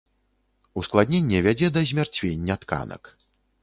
[0.83, 3.03] Ускладненне вядзе да змярцвення тканак.